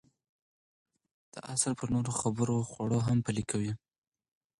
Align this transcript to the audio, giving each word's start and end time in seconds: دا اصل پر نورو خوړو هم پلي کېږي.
دا 1.33 1.39
اصل 1.53 1.71
پر 1.79 1.87
نورو 1.93 2.61
خوړو 2.71 2.99
هم 3.07 3.17
پلي 3.25 3.43
کېږي. 3.51 3.73